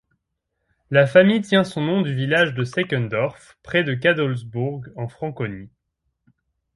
La 0.89 1.05
famille 1.05 1.41
tient 1.41 1.63
son 1.63 1.81
nom 1.83 2.01
du 2.01 2.11
village 2.15 2.55
de 2.55 2.63
Seckendorf, 2.63 3.59
près 3.61 3.83
de 3.83 3.93
Cadolzburg 3.93 4.85
en 4.95 5.07
Franconie. 5.07 5.69